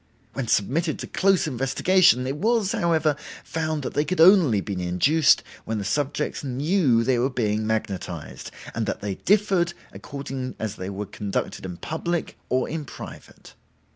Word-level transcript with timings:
When 0.33 0.47
submitted 0.47 0.97
to 0.97 1.05
close 1.05 1.45
investigation, 1.45 2.25
it 2.25 2.37
was, 2.37 2.71
however, 2.71 3.15
found 3.43 3.83
that 3.83 3.93
they 3.93 4.03
could 4.03 4.19
only 4.19 4.59
be 4.59 4.73
induced 4.73 5.43
when 5.63 5.77
the 5.77 5.83
subjects 5.83 6.43
knew 6.43 7.03
they 7.03 7.19
were 7.19 7.29
being 7.29 7.67
magnetized, 7.67 8.49
and 8.73 8.87
that 8.87 9.01
they 9.01 9.13
differed 9.13 9.75
according 9.93 10.55
as 10.57 10.77
they 10.77 10.89
were 10.89 11.05
conducted 11.05 11.65
in 11.67 11.77
public 11.77 12.35
or 12.49 12.67
in 12.67 12.83
private. 12.83 13.53